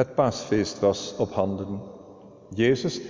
[0.00, 1.80] Het paasfeest was op handen.
[2.54, 3.00] Jezus,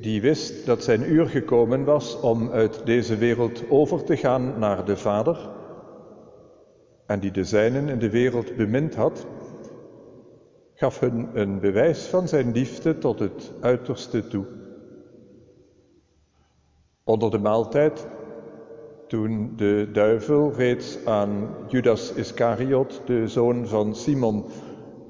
[0.00, 4.84] die wist dat zijn uur gekomen was om uit deze wereld over te gaan naar
[4.84, 5.50] de Vader,
[7.06, 9.26] en die de zijnen in de wereld bemind had,
[10.74, 14.44] gaf hun een bewijs van zijn liefde tot het uiterste toe.
[17.04, 18.06] Onder de maaltijd,
[19.08, 24.44] toen de duivel reeds aan Judas Iscariot, de zoon van Simon,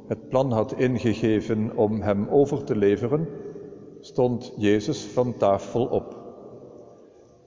[0.06, 3.28] het plan had ingegeven om hem over te leveren,
[4.00, 6.22] stond Jezus van tafel op.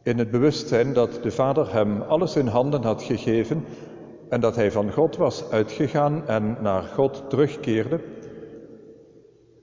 [0.04, 3.66] In het bewustzijn dat de Vader hem alles in handen had gegeven
[4.30, 8.00] en dat hij van God was uitgegaan en naar God terugkeerde,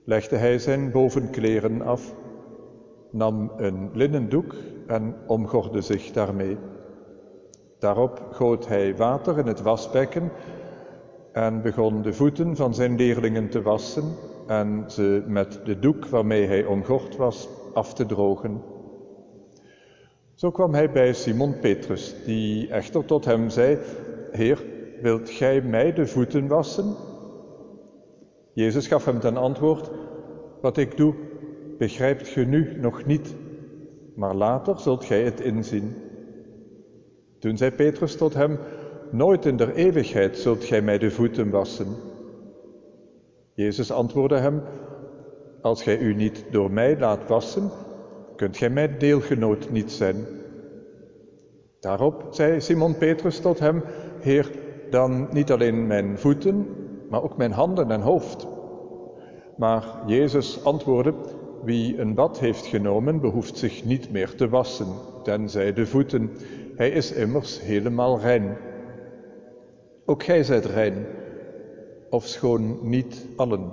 [0.03, 2.15] legde hij zijn bovenkleren af,
[3.11, 4.55] nam een linnen doek
[4.87, 6.57] en omgorde zich daarmee.
[7.79, 10.31] Daarop goot hij water in het wasbekken
[11.35, 14.03] en begon de voeten van zijn leerlingen te wassen
[14.47, 18.61] en ze met de doek waarmee hij omgord was af te drogen.
[20.33, 23.77] Zo kwam hij bij Simon Petrus, die echter tot hem zei:
[24.31, 24.63] Heer,
[25.01, 26.95] wilt gij mij de voeten wassen?
[28.53, 29.89] Jezus gaf hem ten antwoord:
[30.61, 31.13] Wat ik doe,
[31.77, 33.35] begrijpt ge nu nog niet,
[34.13, 35.95] maar later zult gij het inzien.
[37.39, 38.57] Toen zei Petrus tot hem:
[39.09, 41.87] Nooit in der eeuwigheid zult gij mij de voeten wassen.
[43.53, 44.61] Jezus antwoordde hem:
[45.61, 47.69] Als gij u niet door mij laat wassen,
[48.35, 50.15] kunt gij mijn deelgenoot niet zijn.
[51.79, 53.83] Daarop zei Simon Petrus tot hem:
[54.19, 54.51] Heer,
[54.89, 56.67] dan niet alleen mijn voeten,
[57.09, 58.47] maar ook mijn handen en hoofd.
[59.57, 61.13] Maar Jezus antwoordde:
[61.63, 64.87] Wie een bad heeft genomen, behoeft zich niet meer te wassen,
[65.23, 66.29] tenzij de voeten.
[66.75, 68.57] Hij is immers helemaal rein.
[70.05, 71.05] Ook gij zijt rein,
[72.09, 73.71] ofschoon niet allen.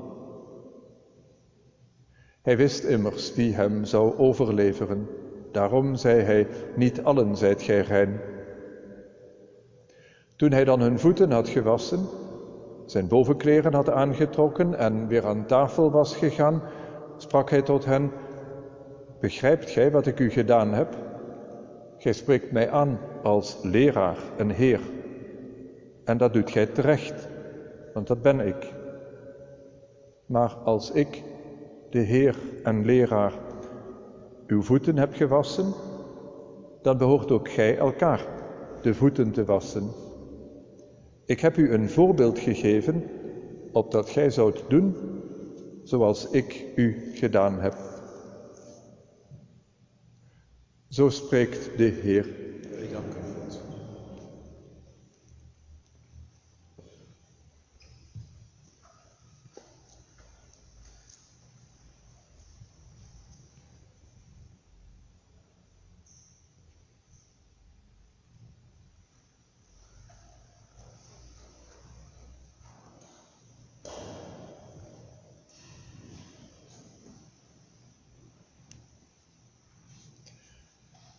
[2.42, 5.08] Hij wist immers wie hem zou overleveren.
[5.50, 8.20] Daarom zei hij, niet allen zijt gij rein.
[10.36, 12.06] Toen hij dan hun voeten had gewassen,
[12.86, 16.62] zijn bovenkleren had aangetrokken en weer aan tafel was gegaan,
[17.16, 18.10] sprak hij tot hen,
[19.20, 20.96] begrijpt gij wat ik u gedaan heb?
[21.98, 24.80] Gij spreekt mij aan als leraar en heer.
[26.04, 27.28] En dat doet gij terecht,
[27.94, 28.72] want dat ben ik.
[30.26, 31.22] Maar als ik,
[31.90, 33.32] de Heer en leraar,
[34.46, 35.72] uw voeten heb gewassen,
[36.82, 38.26] dan behoort ook gij elkaar
[38.82, 39.90] de voeten te wassen.
[41.24, 43.04] Ik heb u een voorbeeld gegeven,
[43.72, 44.96] opdat gij zoudt doen
[45.82, 47.74] zoals ik u gedaan heb.
[50.88, 52.41] Zo spreekt de Heer.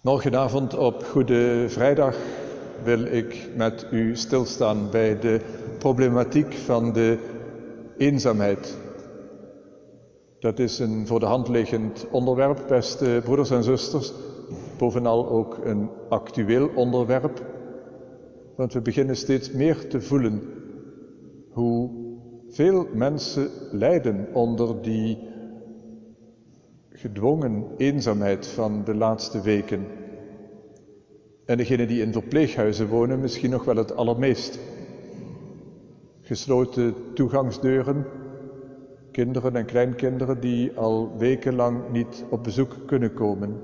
[0.03, 2.17] Morgenavond op Goede Vrijdag
[2.83, 5.39] wil ik met u stilstaan bij de
[5.77, 7.17] problematiek van de
[7.97, 8.77] eenzaamheid.
[10.39, 14.13] Dat is een voor de hand liggend onderwerp, beste broeders en zusters.
[14.77, 17.45] Bovenal ook een actueel onderwerp,
[18.55, 20.41] want we beginnen steeds meer te voelen
[21.49, 21.89] hoe
[22.49, 25.32] veel mensen lijden onder die
[27.03, 29.85] gedwongen eenzaamheid van de laatste weken.
[31.45, 34.59] En degenen die in verpleeghuizen wonen misschien nog wel het allermeest.
[36.21, 38.05] Gesloten toegangsdeuren,
[39.11, 43.59] kinderen en kleinkinderen die al wekenlang niet op bezoek kunnen komen.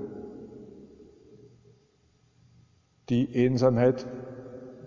[3.04, 4.06] Die eenzaamheid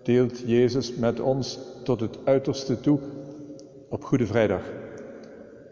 [0.02, 2.98] deelt Jezus met ons tot het uiterste toe
[3.88, 4.62] op Goede Vrijdag.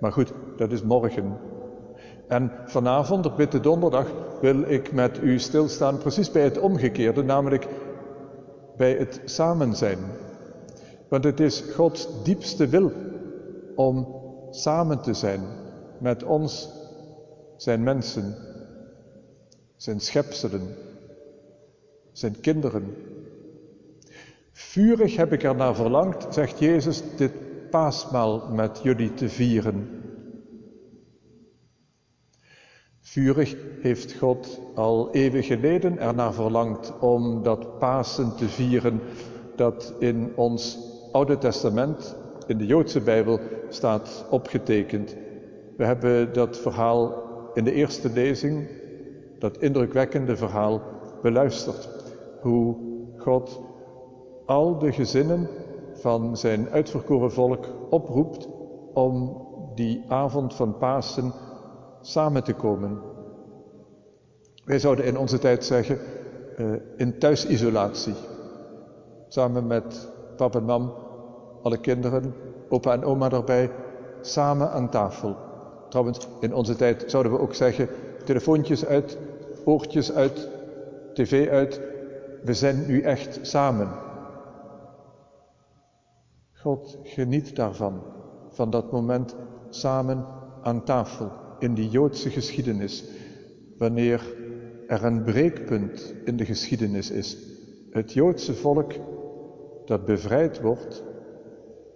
[0.01, 1.52] Maar goed, dat is morgen.
[2.33, 4.07] En vanavond, op Witte Donderdag,
[4.41, 7.67] wil ik met u stilstaan precies bij het omgekeerde, namelijk
[8.77, 9.99] bij het samen zijn.
[11.09, 12.93] Want het is Gods diepste wil
[13.75, 14.09] om
[14.51, 15.41] samen te zijn
[15.99, 16.69] met ons,
[17.57, 18.35] zijn mensen,
[19.77, 20.75] zijn schepselen,
[22.13, 22.95] zijn kinderen.
[24.53, 27.33] Vurig heb ik ernaar verlangd, zegt Jezus, dit
[27.71, 30.02] paasmaal met jullie te vieren.
[33.13, 39.01] Vurig heeft God al eeuwen geleden ernaar verlangd om dat Pasen te vieren
[39.57, 40.79] dat in ons
[41.11, 42.17] Oude Testament
[42.47, 45.17] in de Joodse Bijbel staat opgetekend.
[45.77, 47.23] We hebben dat verhaal
[47.55, 48.69] in de eerste lezing,
[49.39, 50.81] dat indrukwekkende verhaal,
[51.23, 51.89] beluisterd.
[52.41, 52.77] Hoe
[53.17, 53.61] God
[54.47, 55.49] al de gezinnen
[55.95, 58.49] van zijn uitverkoren volk oproept
[58.93, 61.33] om die avond van Pasen
[62.03, 63.01] samen te komen.
[64.65, 65.99] Wij zouden in onze tijd zeggen,
[66.59, 68.15] uh, in thuisisolatie.
[69.29, 70.93] Samen met papa en mam,
[71.63, 72.35] alle kinderen,
[72.69, 73.71] opa en oma erbij,
[74.21, 75.37] samen aan tafel.
[75.89, 77.89] Trouwens, in onze tijd zouden we ook zeggen,
[78.25, 79.19] telefoontjes uit,
[79.65, 80.49] oortjes uit,
[81.15, 81.81] tv uit.
[82.43, 83.89] We zijn nu echt samen.
[86.53, 88.03] God geniet daarvan,
[88.49, 89.37] van dat moment
[89.69, 90.27] samen
[90.63, 91.31] aan tafel
[91.63, 93.05] in die Joodse geschiedenis,
[93.79, 94.35] wanneer
[94.87, 97.37] er een breekpunt in de geschiedenis is.
[97.91, 98.93] Het Joodse volk
[99.85, 101.03] dat bevrijd wordt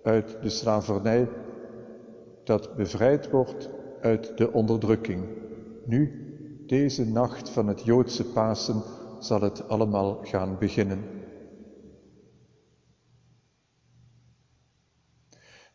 [0.02, 1.28] uit de slavernij,
[2.44, 3.70] dat bevrijd wordt
[4.00, 5.24] uit de onderdrukking.
[5.84, 6.26] Nu,
[6.66, 8.82] deze nacht van het Joodse Pasen,
[9.18, 11.04] zal het allemaal gaan beginnen.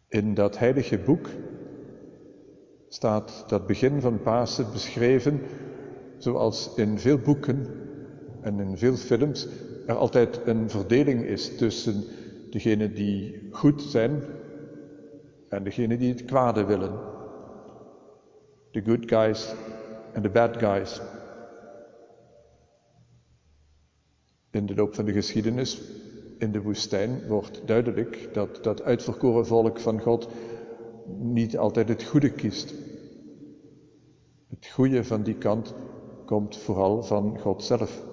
[0.07, 1.29] In dat heilige boek
[2.93, 5.41] staat dat begin van Pasen beschreven
[6.17, 7.67] zoals in veel boeken
[8.41, 9.47] en in veel films
[9.85, 12.03] er altijd een verdeling is tussen
[12.49, 14.23] degenen die goed zijn
[15.49, 16.91] en degenen die het kwade willen.
[18.71, 19.53] De good guys
[20.13, 21.01] en de bad guys.
[24.51, 25.81] In de loop van de geschiedenis
[26.38, 30.27] in de woestijn wordt duidelijk dat dat uitverkoren volk van God
[31.06, 32.74] niet altijd het goede kiest.
[34.50, 35.74] Het goede van die kant
[36.25, 38.03] komt vooral van God zelf.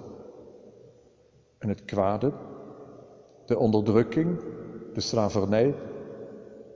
[1.57, 2.33] En het kwade,
[3.45, 4.39] de onderdrukking,
[4.93, 5.75] de slavernij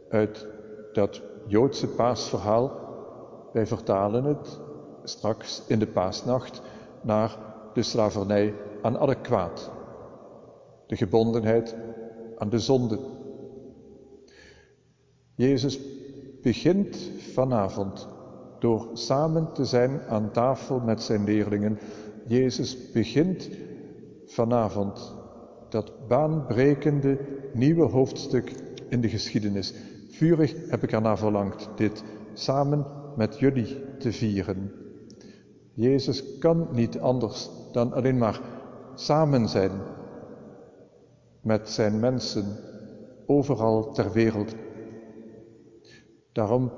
[0.10, 0.48] uit
[0.94, 2.72] dat Joodse paasverhaal,
[3.54, 4.60] wij vertalen het
[5.04, 6.62] straks in de paasnacht
[7.02, 7.38] naar
[7.74, 9.72] de slavernij aan alle kwaad,
[10.88, 11.76] de gebondenheid
[12.38, 13.00] aan de zonde.
[15.36, 15.80] Jezus
[16.44, 18.08] begint vanavond
[18.60, 21.80] door samen te zijn aan tafel met zijn leerlingen.
[22.28, 23.50] Jezus begint
[24.26, 25.16] vanavond
[25.70, 27.18] dat baanbrekende
[27.54, 28.54] nieuwe hoofdstuk
[28.90, 29.74] in de geschiedenis.
[30.10, 32.04] Vurig heb ik ernaar verlangd dit
[32.34, 32.86] samen
[33.16, 34.72] met jullie te vieren.
[35.74, 38.42] Jezus kan niet anders dan alleen maar
[38.96, 39.72] samen zijn
[41.42, 42.46] met zijn mensen
[43.26, 44.56] overal ter wereld.
[46.34, 46.72] Daarom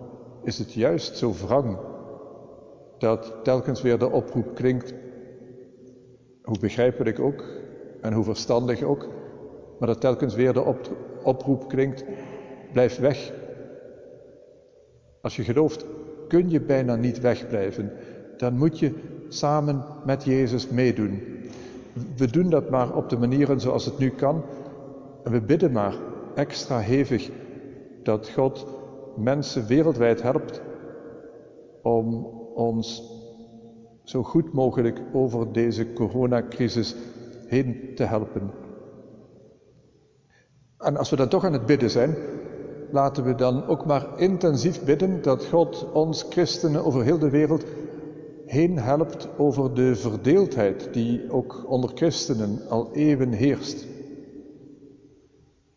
[0.43, 1.77] is het juist zo wrang
[2.97, 4.93] dat telkens weer de oproep klinkt,
[6.43, 7.43] hoe begrijpelijk ook
[8.01, 9.07] en hoe verstandig ook,
[9.79, 10.75] maar dat telkens weer de
[11.23, 12.03] oproep klinkt,
[12.71, 13.33] blijf weg.
[15.21, 15.85] Als je gelooft,
[16.27, 17.91] kun je bijna niet wegblijven,
[18.37, 18.93] dan moet je
[19.27, 21.21] samen met Jezus meedoen.
[22.17, 24.43] We doen dat maar op de manieren zoals het nu kan
[25.23, 25.95] en we bidden maar
[26.35, 27.29] extra hevig
[28.03, 28.74] dat God
[29.17, 30.61] mensen wereldwijd helpt
[31.81, 33.13] om ons
[34.03, 36.95] zo goed mogelijk over deze coronacrisis
[37.47, 38.51] heen te helpen.
[40.77, 42.15] En als we dan toch aan het bidden zijn,
[42.91, 47.65] laten we dan ook maar intensief bidden dat God ons christenen over heel de wereld
[48.45, 53.87] heen helpt over de verdeeldheid die ook onder christenen al eeuwen heerst.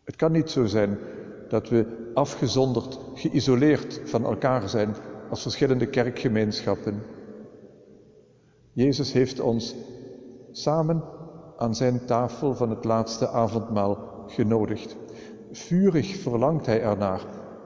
[0.03, 0.97] Het kan niet zo zijn
[1.47, 4.95] dat we afgezonderd, geïsoleerd van elkaar zijn
[5.29, 7.01] als verschillende kerkgemeenschappen.
[8.73, 9.75] Jezus heeft ons
[10.51, 11.03] samen
[11.57, 13.97] aan zijn tafel van het laatste avondmaal
[14.27, 14.95] genodigd.
[15.51, 17.21] Vurig verlangt hij ernaar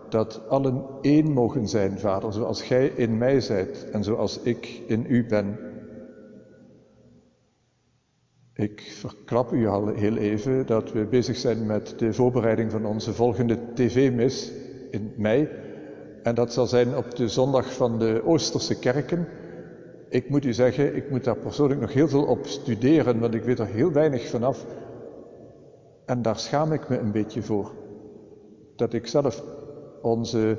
[0.10, 5.06] dat allen één mogen zijn, Vader, zoals gij in mij zijt en zoals ik in
[5.08, 5.58] u ben.
[8.56, 13.14] Ik verklap u al heel even dat we bezig zijn met de voorbereiding van onze
[13.14, 14.52] volgende tv-mis
[14.92, 15.50] in mei.
[16.24, 19.28] En dat zal zijn op de zondag van de Oosterse kerken.
[20.10, 23.44] Ik moet u zeggen, ik moet daar persoonlijk nog heel veel op studeren, want ik
[23.44, 24.66] weet er heel weinig vanaf.
[26.06, 27.72] En daar schaam ik me een beetje voor.
[28.76, 29.44] Dat ik zelf
[30.02, 30.58] onze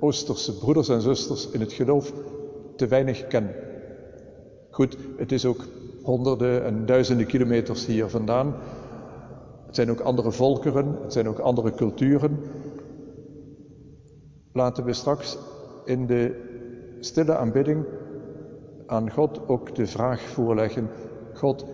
[0.00, 2.12] Oosterse broeders en zusters in het geloof
[2.76, 3.54] te weinig ken.
[4.70, 5.64] Goed, het is ook
[6.04, 8.54] honderden en duizenden kilometers hier vandaan.
[9.66, 12.38] Het zijn ook andere volkeren, het zijn ook andere culturen.
[14.52, 15.38] Laten we straks
[15.84, 16.42] in de
[17.00, 17.84] stille aanbidding
[18.86, 20.88] aan God ook de vraag voorleggen:
[21.34, 21.66] God,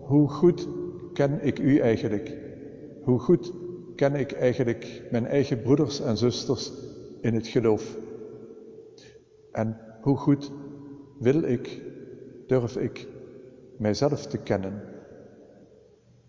[0.00, 0.68] hoe goed
[1.12, 2.36] ken ik u eigenlijk?
[3.02, 3.52] Hoe goed
[3.96, 6.72] ken ik eigenlijk mijn eigen broeders en zusters
[7.20, 7.96] in het geloof?
[9.52, 10.52] En hoe goed
[11.18, 11.82] wil ik,
[12.46, 13.06] durf ik
[13.76, 14.82] mijzelf te kennen?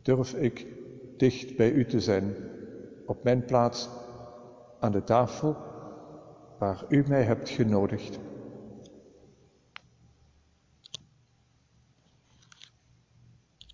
[0.02, 0.66] Durf ik
[1.18, 2.36] dicht bij u te zijn,
[3.06, 3.90] op mijn plaats
[4.80, 5.56] aan de tafel
[6.58, 8.20] waar u mij hebt genodigd?